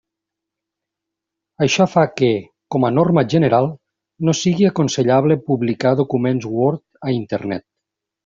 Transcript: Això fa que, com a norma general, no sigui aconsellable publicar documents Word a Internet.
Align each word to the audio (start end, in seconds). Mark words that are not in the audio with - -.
Això 1.65 1.85
fa 1.95 2.05
que, 2.21 2.29
com 2.75 2.87
a 2.87 2.91
norma 2.95 3.23
general, 3.35 3.69
no 4.29 4.35
sigui 4.39 4.67
aconsellable 4.71 5.39
publicar 5.53 5.95
documents 6.01 6.51
Word 6.55 6.85
a 7.11 7.15
Internet. 7.21 7.67